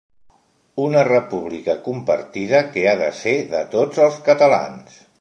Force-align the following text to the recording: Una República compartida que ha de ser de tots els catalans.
Una 0.85 1.03
República 1.09 1.75
compartida 1.89 2.65
que 2.73 2.89
ha 2.93 2.97
de 3.05 3.13
ser 3.23 3.39
de 3.55 3.65
tots 3.79 4.05
els 4.09 4.23
catalans. 4.33 5.03